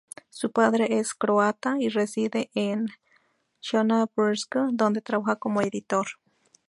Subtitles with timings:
[0.31, 2.87] Su padre es croata y reside en
[3.63, 6.07] Johannesburgo donde trabaja como editor.